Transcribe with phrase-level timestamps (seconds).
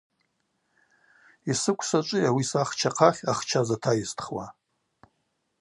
[1.49, 4.45] Йсыквшва ачӏвыйа ауи сахча ахъахь ахча затайыстхуа.